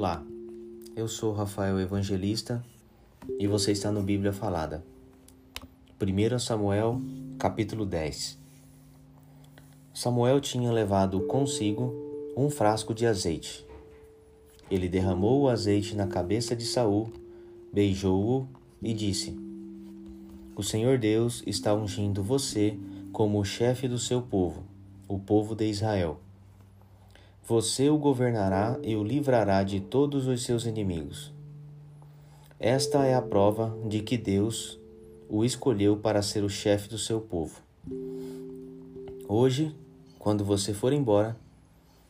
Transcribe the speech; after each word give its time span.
Olá, 0.00 0.24
eu 0.94 1.08
sou 1.08 1.32
Rafael 1.32 1.80
Evangelista 1.80 2.64
e 3.36 3.48
você 3.48 3.72
está 3.72 3.90
no 3.90 4.00
Bíblia 4.00 4.32
Falada. 4.32 4.84
1 6.00 6.38
Samuel, 6.38 7.02
capítulo 7.36 7.84
10 7.84 8.38
Samuel 9.92 10.40
tinha 10.40 10.70
levado 10.70 11.22
consigo 11.22 11.92
um 12.36 12.48
frasco 12.48 12.94
de 12.94 13.06
azeite. 13.06 13.66
Ele 14.70 14.88
derramou 14.88 15.40
o 15.40 15.48
azeite 15.48 15.96
na 15.96 16.06
cabeça 16.06 16.54
de 16.54 16.64
Saul, 16.64 17.12
beijou-o 17.72 18.46
e 18.80 18.94
disse: 18.94 19.36
O 20.54 20.62
Senhor 20.62 20.96
Deus 20.96 21.42
está 21.44 21.74
ungindo 21.74 22.22
você 22.22 22.78
como 23.12 23.40
o 23.40 23.44
chefe 23.44 23.88
do 23.88 23.98
seu 23.98 24.22
povo, 24.22 24.62
o 25.08 25.18
povo 25.18 25.56
de 25.56 25.64
Israel. 25.64 26.20
Você 27.48 27.88
o 27.88 27.96
governará 27.96 28.78
e 28.82 28.94
o 28.94 29.02
livrará 29.02 29.62
de 29.62 29.80
todos 29.80 30.26
os 30.26 30.42
seus 30.42 30.66
inimigos. 30.66 31.32
Esta 32.60 33.06
é 33.06 33.14
a 33.14 33.22
prova 33.22 33.74
de 33.88 34.02
que 34.02 34.18
Deus 34.18 34.78
o 35.30 35.42
escolheu 35.42 35.96
para 35.96 36.20
ser 36.20 36.44
o 36.44 36.50
chefe 36.50 36.90
do 36.90 36.98
seu 36.98 37.22
povo. 37.22 37.62
Hoje, 39.26 39.74
quando 40.18 40.44
você 40.44 40.74
for 40.74 40.92
embora, 40.92 41.38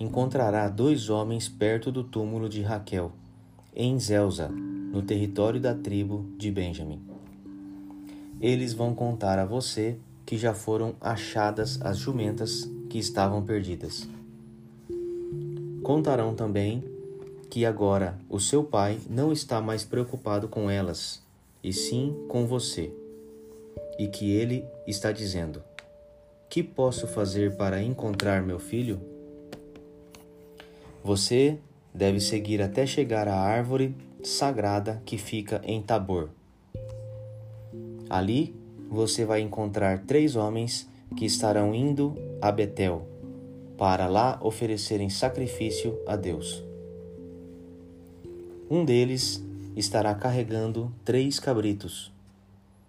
encontrará 0.00 0.68
dois 0.68 1.08
homens 1.08 1.48
perto 1.48 1.92
do 1.92 2.02
túmulo 2.02 2.48
de 2.48 2.62
Raquel, 2.62 3.12
em 3.72 4.00
Zelza, 4.00 4.48
no 4.48 5.00
território 5.00 5.60
da 5.60 5.76
tribo 5.76 6.26
de 6.36 6.50
Benjamim. 6.50 7.00
Eles 8.40 8.72
vão 8.72 8.96
contar 8.96 9.38
a 9.38 9.46
você 9.46 9.96
que 10.26 10.36
já 10.36 10.54
foram 10.54 10.96
achadas 11.00 11.80
as 11.82 11.98
jumentas 11.98 12.68
que 12.88 12.98
estavam 12.98 13.44
perdidas. 13.44 14.08
Contarão 15.90 16.36
também 16.36 16.84
que 17.50 17.66
agora 17.66 18.16
o 18.28 18.38
seu 18.38 18.62
pai 18.62 19.00
não 19.10 19.32
está 19.32 19.60
mais 19.60 19.82
preocupado 19.82 20.46
com 20.46 20.70
elas, 20.70 21.20
e 21.64 21.72
sim 21.72 22.14
com 22.28 22.46
você, 22.46 22.92
e 23.98 24.06
que 24.06 24.30
ele 24.30 24.64
está 24.86 25.10
dizendo: 25.10 25.60
Que 26.48 26.62
posso 26.62 27.08
fazer 27.08 27.56
para 27.56 27.82
encontrar 27.82 28.40
meu 28.40 28.60
filho? 28.60 29.00
Você 31.02 31.58
deve 31.92 32.20
seguir 32.20 32.62
até 32.62 32.86
chegar 32.86 33.26
à 33.26 33.34
árvore 33.34 33.92
sagrada 34.22 35.02
que 35.04 35.18
fica 35.18 35.60
em 35.64 35.82
Tabor. 35.82 36.28
Ali 38.08 38.54
você 38.88 39.24
vai 39.24 39.40
encontrar 39.40 40.06
três 40.06 40.36
homens 40.36 40.88
que 41.16 41.26
estarão 41.26 41.74
indo 41.74 42.14
a 42.40 42.52
Betel 42.52 43.10
para 43.80 44.08
lá 44.08 44.38
oferecerem 44.42 45.08
sacrifício 45.08 45.98
a 46.06 46.14
Deus. 46.14 46.62
Um 48.70 48.84
deles 48.84 49.42
estará 49.74 50.14
carregando 50.14 50.92
três 51.02 51.40
cabritos, 51.40 52.12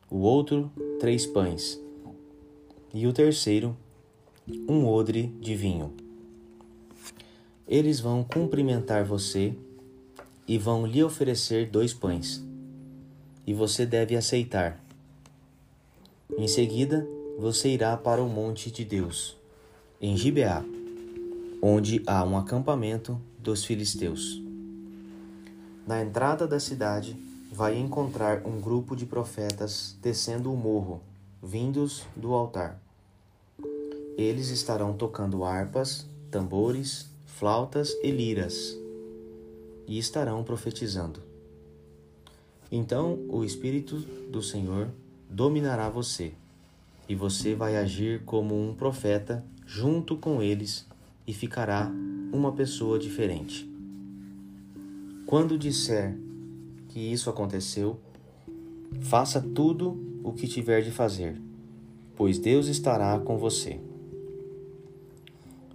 o 0.09 0.17
outro, 0.17 0.69
três 1.00 1.25
pães, 1.25 1.80
e 2.94 3.08
o 3.08 3.14
terceiro, 3.14 3.73
um 4.67 4.86
odre 4.86 5.28
de 5.39 5.56
vinho. 5.56 5.94
Eles 7.66 8.02
vão 8.02 8.22
cumprimentar 8.22 9.06
você 9.06 9.53
e 10.45 10.58
vão 10.58 10.86
lhe 10.86 11.02
oferecer 11.02 11.69
dois 11.69 11.94
pães, 11.94 12.44
e 13.47 13.53
você 13.53 13.86
deve 13.86 14.17
aceitar. 14.17 14.78
Em 16.38 16.50
seguida, 16.50 17.08
você 17.39 17.69
irá 17.69 17.95
para 17.95 18.22
o 18.22 18.28
monte 18.28 18.69
de 18.69 18.84
Deus, 18.84 19.38
em 20.02 20.17
Gibeá 20.17 20.66
onde 21.61 22.01
há 22.07 22.23
um 22.23 22.35
acampamento 22.35 23.21
dos 23.37 23.63
filisteus. 23.63 24.41
Na 25.85 26.01
entrada 26.01 26.47
da 26.47 26.59
cidade, 26.59 27.15
vai 27.51 27.77
encontrar 27.77 28.47
um 28.47 28.59
grupo 28.59 28.95
de 28.95 29.05
profetas 29.05 29.95
descendo 30.01 30.51
o 30.51 30.57
morro, 30.57 31.01
vindos 31.41 32.03
do 32.16 32.33
altar. 32.33 32.81
Eles 34.17 34.50
estarão 34.50 34.94
tocando 34.94 35.44
harpas, 35.44 36.07
tambores, 36.31 37.07
flautas 37.25 37.95
e 38.01 38.09
liras, 38.09 38.75
e 39.88 40.00
estarão 40.00 40.44
profetizando. 40.44 41.21
Então 42.71 43.19
o 43.29 43.44
Espírito 43.44 43.97
do 44.31 44.41
Senhor 44.41 44.89
dominará 45.29 45.89
você, 45.89 46.33
e 47.07 47.13
você 47.13 47.53
vai 47.53 47.77
agir 47.77 48.23
como 48.23 48.55
um 48.55 48.73
profeta 48.73 49.44
junto 49.67 50.16
com 50.16 50.41
eles 50.41 50.89
e 51.31 51.34
ficará 51.34 51.90
uma 52.34 52.52
pessoa 52.52 53.00
diferente. 53.00 53.66
Quando 55.25 55.58
disser 55.58 56.18
que 56.90 57.00
isso 57.00 57.30
aconteceu, 57.30 57.97
faça 59.00 59.40
tudo 59.40 59.97
o 60.25 60.34
que 60.34 60.46
tiver 60.46 60.81
de 60.81 60.92
fazer, 60.92 61.42
pois 62.18 62.38
Deus 62.38 62.68
estará 62.68 63.18
com 63.18 63.38
você. 63.38 63.80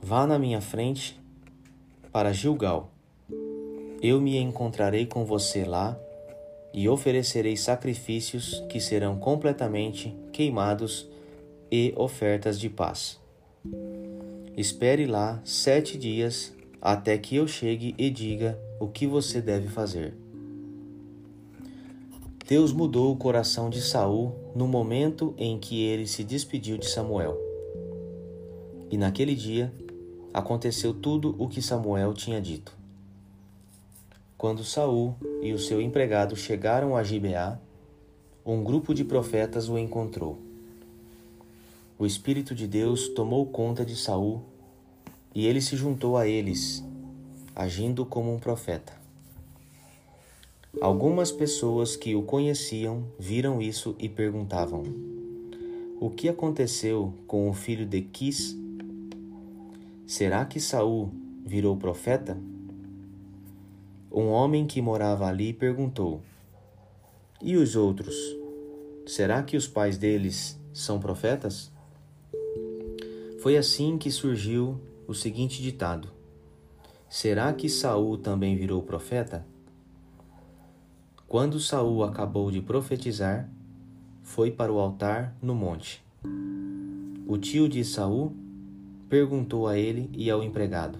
Vá 0.02 0.26
na 0.26 0.38
minha 0.38 0.60
frente 0.60 1.18
para 2.12 2.34
Gilgal. 2.34 2.92
Eu 4.02 4.20
me 4.20 4.36
encontrarei 4.36 5.06
com 5.06 5.24
você 5.24 5.64
lá 5.64 5.98
e 6.70 6.86
oferecerei 6.86 7.56
sacrifícios 7.56 8.62
que 8.68 8.78
serão 8.78 9.18
completamente 9.18 10.14
queimados 10.34 11.08
e 11.72 11.94
ofertas 11.96 12.60
de 12.60 12.68
paz. 12.68 13.24
Espere 14.56 15.04
lá 15.04 15.38
sete 15.44 15.98
dias 15.98 16.54
até 16.80 17.18
que 17.18 17.36
eu 17.36 17.46
chegue 17.46 17.94
e 17.98 18.08
diga 18.08 18.58
o 18.80 18.88
que 18.88 19.06
você 19.06 19.42
deve 19.42 19.68
fazer. 19.68 20.14
Deus 22.48 22.72
mudou 22.72 23.12
o 23.12 23.16
coração 23.16 23.68
de 23.68 23.82
Saul 23.82 24.34
no 24.54 24.66
momento 24.66 25.34
em 25.36 25.58
que 25.58 25.82
ele 25.82 26.06
se 26.06 26.24
despediu 26.24 26.78
de 26.78 26.88
Samuel. 26.88 27.36
E 28.90 28.96
naquele 28.96 29.34
dia 29.34 29.70
aconteceu 30.32 30.94
tudo 30.94 31.36
o 31.38 31.48
que 31.48 31.60
Samuel 31.60 32.14
tinha 32.14 32.40
dito. 32.40 32.74
Quando 34.38 34.64
Saul 34.64 35.14
e 35.42 35.52
o 35.52 35.58
seu 35.58 35.82
empregado 35.82 36.34
chegaram 36.34 36.96
a 36.96 37.02
Gibeá, 37.02 37.60
um 38.44 38.64
grupo 38.64 38.94
de 38.94 39.04
profetas 39.04 39.68
o 39.68 39.76
encontrou 39.76 40.45
o 41.98 42.04
Espírito 42.04 42.54
de 42.54 42.66
Deus 42.66 43.08
tomou 43.08 43.46
conta 43.46 43.84
de 43.84 43.96
Saul 43.96 44.42
e 45.34 45.46
ele 45.46 45.62
se 45.62 45.76
juntou 45.76 46.16
a 46.16 46.28
eles, 46.28 46.84
agindo 47.54 48.04
como 48.04 48.34
um 48.34 48.38
profeta. 48.38 48.92
Algumas 50.78 51.32
pessoas 51.32 51.96
que 51.96 52.14
o 52.14 52.22
conheciam 52.22 53.04
viram 53.18 53.62
isso 53.62 53.96
e 53.98 54.10
perguntavam: 54.10 54.82
O 55.98 56.10
que 56.10 56.28
aconteceu 56.28 57.14
com 57.26 57.48
o 57.48 57.54
filho 57.54 57.86
de 57.86 58.02
Quis? 58.02 58.54
Será 60.06 60.44
que 60.44 60.60
Saul 60.60 61.10
virou 61.46 61.78
profeta? 61.78 62.38
Um 64.12 64.26
homem 64.28 64.66
que 64.66 64.82
morava 64.82 65.26
ali 65.26 65.54
perguntou: 65.54 66.20
E 67.40 67.56
os 67.56 67.74
outros? 67.74 68.14
Será 69.06 69.42
que 69.42 69.56
os 69.56 69.66
pais 69.66 69.96
deles 69.96 70.60
são 70.74 71.00
profetas? 71.00 71.74
Foi 73.46 73.56
assim 73.56 73.96
que 73.96 74.10
surgiu 74.10 74.80
o 75.06 75.14
seguinte 75.14 75.62
ditado: 75.62 76.08
Será 77.08 77.52
que 77.52 77.68
Saul 77.68 78.18
também 78.18 78.56
virou 78.56 78.82
profeta? 78.82 79.46
Quando 81.28 81.60
Saul 81.60 82.02
acabou 82.02 82.50
de 82.50 82.60
profetizar, 82.60 83.48
foi 84.20 84.50
para 84.50 84.72
o 84.72 84.80
altar 84.80 85.32
no 85.40 85.54
monte. 85.54 86.04
O 87.24 87.38
tio 87.38 87.68
de 87.68 87.84
Saul 87.84 88.34
perguntou 89.08 89.68
a 89.68 89.78
ele 89.78 90.10
e 90.12 90.28
ao 90.28 90.42
empregado: 90.42 90.98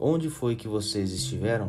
Onde 0.00 0.30
foi 0.30 0.56
que 0.56 0.66
vocês 0.66 1.12
estiveram? 1.12 1.68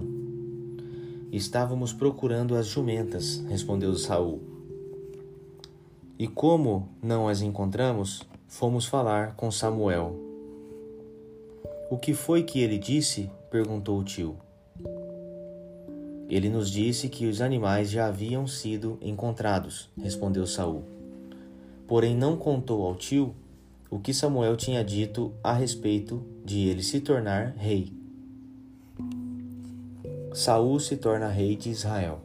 Estávamos 1.33 1.91
procurando 1.91 2.55
as 2.55 2.67
jumentas, 2.67 3.43
respondeu 3.49 3.93
Saul. 3.95 4.41
E 6.17 6.29
como 6.29 6.87
não 7.03 7.27
as 7.27 7.41
encontramos, 7.41 8.25
fomos 8.49 8.87
falar 8.87 9.35
com 9.35 9.51
Samuel. 9.51 10.15
O 11.89 11.97
que 11.97 12.15
foi 12.15 12.41
que 12.43 12.59
ele 12.59 12.79
disse? 12.79 13.29
perguntou 13.51 13.99
o 13.99 14.03
tio. 14.03 14.35
Ele 16.27 16.49
nos 16.49 16.69
disse 16.69 17.09
que 17.09 17.27
os 17.27 17.41
animais 17.41 17.89
já 17.89 18.07
haviam 18.07 18.47
sido 18.47 18.97
encontrados, 19.01 19.89
respondeu 19.97 20.45
Saul. 20.45 20.83
Porém 21.87 22.15
não 22.15 22.35
contou 22.35 22.85
ao 22.85 22.95
tio 22.95 23.35
o 23.89 23.99
que 23.99 24.13
Samuel 24.13 24.57
tinha 24.57 24.83
dito 24.83 25.31
a 25.43 25.53
respeito 25.53 26.23
de 26.43 26.67
ele 26.67 26.83
se 26.83 26.99
tornar 26.99 27.53
rei. 27.55 27.93
Saul 30.33 30.79
se 30.79 30.97
torna 30.97 31.27
rei 31.27 31.55
de 31.55 31.69
Israel. 31.69 32.19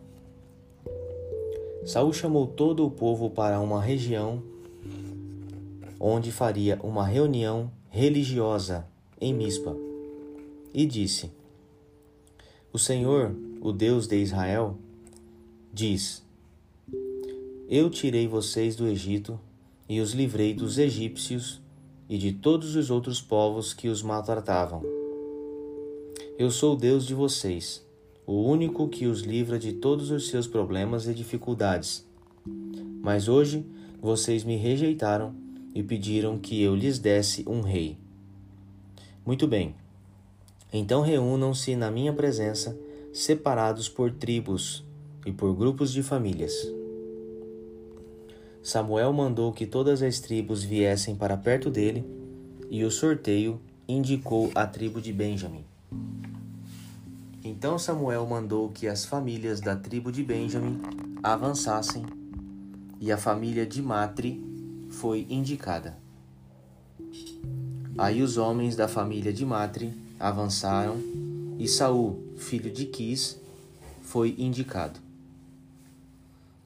Saul 1.84 2.12
chamou 2.14 2.46
todo 2.46 2.86
o 2.86 2.90
povo 2.90 3.28
para 3.28 3.60
uma 3.60 3.80
região 3.80 4.42
onde 5.98 6.32
faria 6.32 6.78
uma 6.82 7.06
reunião 7.06 7.70
religiosa 7.90 8.86
em 9.20 9.32
Mispa, 9.32 9.76
e 10.72 10.84
disse: 10.84 11.30
O 12.72 12.78
Senhor, 12.78 13.34
o 13.60 13.72
Deus 13.72 14.06
de 14.06 14.16
Israel, 14.16 14.76
diz: 15.72 16.24
Eu 17.68 17.88
tirei 17.88 18.26
vocês 18.26 18.74
do 18.76 18.86
Egito 18.86 19.38
e 19.88 20.00
os 20.00 20.12
livrei 20.12 20.52
dos 20.52 20.78
egípcios 20.78 21.60
e 22.08 22.18
de 22.18 22.32
todos 22.32 22.74
os 22.76 22.90
outros 22.90 23.20
povos 23.20 23.72
que 23.72 23.88
os 23.88 24.02
maltratavam. 24.02 24.82
Eu 26.36 26.50
sou 26.50 26.74
o 26.74 26.76
Deus 26.76 27.06
de 27.06 27.14
vocês, 27.14 27.86
o 28.26 28.42
único 28.42 28.88
que 28.88 29.06
os 29.06 29.20
livra 29.20 29.58
de 29.58 29.72
todos 29.72 30.10
os 30.10 30.28
seus 30.28 30.46
problemas 30.46 31.06
e 31.06 31.14
dificuldades. 31.14 32.04
Mas 33.00 33.28
hoje 33.28 33.64
vocês 34.00 34.42
me 34.42 34.56
rejeitaram 34.56 35.43
e 35.74 35.82
pediram 35.82 36.38
que 36.38 36.62
eu 36.62 36.74
lhes 36.74 36.98
desse 36.98 37.44
um 37.48 37.60
rei. 37.60 37.98
Muito 39.26 39.48
bem. 39.48 39.74
Então 40.72 41.02
reúnam-se 41.02 41.74
na 41.74 41.90
minha 41.90 42.12
presença, 42.12 42.78
separados 43.12 43.88
por 43.88 44.12
tribos 44.12 44.84
e 45.26 45.32
por 45.32 45.54
grupos 45.54 45.92
de 45.92 46.02
famílias. 46.02 46.52
Samuel 48.62 49.12
mandou 49.12 49.52
que 49.52 49.66
todas 49.66 50.02
as 50.02 50.20
tribos 50.20 50.62
viessem 50.62 51.14
para 51.14 51.36
perto 51.36 51.70
dele, 51.70 52.04
e 52.70 52.82
o 52.82 52.90
sorteio 52.90 53.60
indicou 53.86 54.50
a 54.54 54.66
tribo 54.66 55.00
de 55.00 55.12
Benjamim. 55.12 55.64
Então 57.44 57.78
Samuel 57.78 58.26
mandou 58.26 58.70
que 58.70 58.88
as 58.88 59.04
famílias 59.04 59.60
da 59.60 59.76
tribo 59.76 60.10
de 60.10 60.22
Benjamim 60.22 60.80
avançassem, 61.22 62.04
e 63.00 63.12
a 63.12 63.18
família 63.18 63.66
de 63.66 63.82
Matri 63.82 64.53
foi 64.94 65.26
indicada. 65.28 65.96
Aí 67.98 68.22
os 68.22 68.36
homens 68.36 68.74
da 68.74 68.88
família 68.88 69.32
de 69.32 69.44
Matri 69.44 69.92
avançaram, 70.18 70.96
e 71.58 71.68
Saul, 71.68 72.22
filho 72.36 72.70
de 72.70 72.86
Quis, 72.86 73.38
foi 74.02 74.34
indicado. 74.38 74.98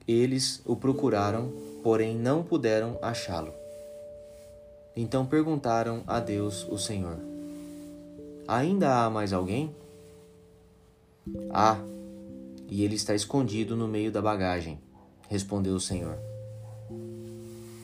Eles 0.07 0.61
o 0.65 0.75
procuraram 0.75 1.51
porém 1.83 2.15
não 2.15 2.43
puderam 2.43 2.97
achá-lo. 3.01 3.53
Então 4.95 5.25
perguntaram 5.25 6.03
a 6.07 6.19
Deus, 6.19 6.67
o 6.69 6.77
Senhor: 6.77 7.17
Ainda 8.47 9.03
há 9.03 9.09
mais 9.09 9.33
alguém? 9.33 9.73
Há, 11.51 11.79
e 12.67 12.83
ele 12.83 12.95
está 12.95 13.13
escondido 13.13 13.75
no 13.75 13.87
meio 13.87 14.11
da 14.11 14.21
bagagem, 14.21 14.79
respondeu 15.27 15.75
o 15.75 15.79
Senhor. 15.79 16.17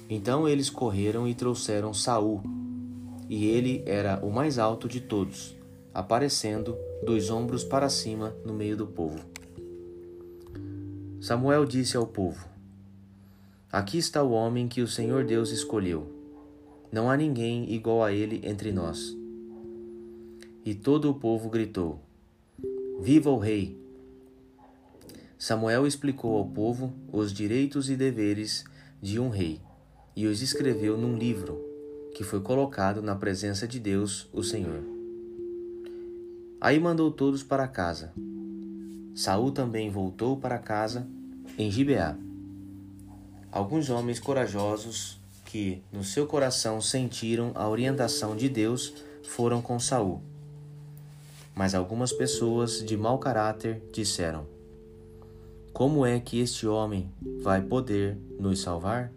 Então 0.09 0.47
eles 0.47 0.69
correram 0.69 1.27
e 1.27 1.33
trouxeram 1.33 1.93
Saul, 1.93 2.43
e 3.27 3.45
ele 3.45 3.81
era 3.87 4.23
o 4.23 4.31
mais 4.31 4.59
alto 4.59 4.87
de 4.87 5.01
todos, 5.01 5.55
aparecendo 5.91 6.77
dos 7.03 7.31
ombros 7.31 7.63
para 7.63 7.89
cima 7.89 8.35
no 8.45 8.53
meio 8.53 8.77
do 8.77 8.85
povo. 8.85 9.19
Samuel 11.19 11.65
disse 11.65 11.97
ao 11.97 12.05
povo: 12.05 12.47
Aqui 13.71 13.97
está 13.97 14.21
o 14.21 14.29
homem 14.29 14.67
que 14.67 14.81
o 14.81 14.87
Senhor 14.87 15.25
Deus 15.25 15.49
escolheu. 15.49 16.07
Não 16.91 17.09
há 17.09 17.17
ninguém 17.17 17.73
igual 17.73 18.03
a 18.03 18.13
ele 18.13 18.41
entre 18.47 18.71
nós. 18.71 19.17
E 20.63 20.75
todo 20.75 21.09
o 21.09 21.15
povo 21.15 21.49
gritou: 21.49 21.99
Viva 23.01 23.31
o 23.31 23.39
Rei! 23.39 23.75
Samuel 25.35 25.87
explicou 25.87 26.37
ao 26.37 26.45
povo 26.45 26.93
os 27.11 27.33
direitos 27.33 27.89
e 27.89 27.95
deveres 27.95 28.63
de 29.01 29.19
um 29.19 29.29
rei 29.29 29.59
e 30.15 30.27
os 30.27 30.41
escreveu 30.41 30.97
num 30.97 31.17
livro 31.17 31.59
que 32.15 32.23
foi 32.23 32.39
colocado 32.39 33.01
na 33.01 33.15
presença 33.15 33.67
de 33.67 33.79
Deus, 33.79 34.29
o 34.31 34.41
Senhor. 34.41 34.81
Aí 36.61 36.79
mandou 36.79 37.11
todos 37.11 37.43
para 37.43 37.67
casa. 37.67 38.13
Saul 39.13 39.51
também 39.51 39.89
voltou 39.89 40.37
para 40.37 40.57
casa 40.57 41.07
em 41.57 41.69
Gibeá 41.69 42.17
alguns 43.55 43.89
homens 43.89 44.19
corajosos 44.19 45.17
que, 45.45 45.81
no 45.89 46.03
seu 46.03 46.27
coração, 46.27 46.81
sentiram 46.81 47.53
a 47.55 47.69
orientação 47.69 48.35
de 48.35 48.49
Deus 48.49 48.93
foram 49.23 49.61
com 49.61 49.79
Saul. 49.79 50.21
Mas 51.55 51.73
algumas 51.73 52.11
pessoas 52.11 52.83
de 52.85 52.97
mau 52.97 53.17
caráter 53.17 53.81
disseram: 53.93 54.45
Como 55.71 56.05
é 56.05 56.19
que 56.19 56.41
este 56.41 56.67
homem 56.67 57.09
vai 57.41 57.61
poder 57.61 58.17
nos 58.37 58.59
salvar? 58.59 59.09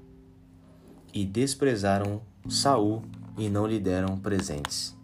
E 1.13 1.25
desprezaram 1.25 2.21
Saul 2.49 3.03
e 3.37 3.49
não 3.49 3.67
lhe 3.67 3.79
deram 3.79 4.19
presentes. 4.19 4.97